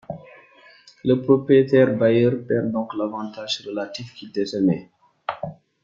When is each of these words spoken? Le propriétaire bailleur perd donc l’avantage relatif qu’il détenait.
Le 1.03 1.21
propriétaire 1.21 1.95
bailleur 1.95 2.33
perd 2.47 2.71
donc 2.71 2.91
l’avantage 2.95 3.61
relatif 3.63 4.11
qu’il 4.15 4.31
détenait. 4.31 4.89